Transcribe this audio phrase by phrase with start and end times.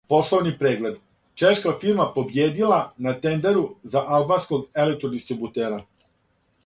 [0.11, 0.95] Пословни преглед:
[1.41, 3.67] чешка фирма побиједила на тендеру
[3.97, 5.83] за албанског електродистрибутера